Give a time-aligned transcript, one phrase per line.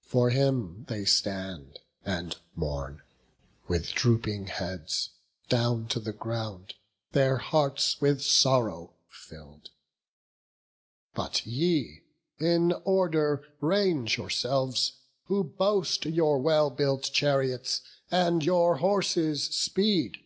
[0.00, 3.02] For him they stand and mourn,
[3.68, 5.10] with drooping heads
[5.50, 6.72] Down to the ground,
[7.12, 9.68] their hearts with sorrow fill'd;
[11.12, 12.00] But ye
[12.40, 20.16] in order range yourselves, who boast Your well built chariots and your horses' speed."